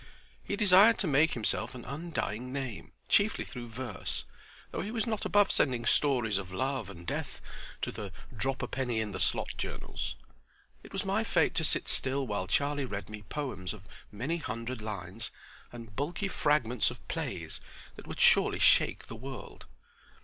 [0.43, 4.25] He desired to make himself an undying name chiefly through verse,
[4.71, 7.39] though he was not above sending stories of love and death
[7.83, 10.15] to the drop a penny in the slot journals.
[10.81, 14.81] It was my fate to sit still while Charlie read me poems of many hundred
[14.81, 15.29] lines,
[15.71, 17.61] and bulky fragments of plays
[17.95, 19.67] that would surely shake the world.